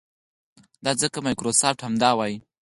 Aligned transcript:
دا 0.83 0.91
ځکه 1.01 1.17
مایکروسافټ 1.25 1.77
همدا 1.83 2.09
وايي. 2.15 2.37